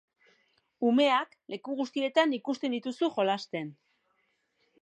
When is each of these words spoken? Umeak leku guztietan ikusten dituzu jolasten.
Umeak 0.91 1.35
leku 1.55 1.77
guztietan 1.81 2.35
ikusten 2.39 2.75
dituzu 2.79 3.11
jolasten. 3.21 3.73